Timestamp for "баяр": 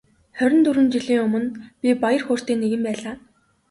2.03-2.21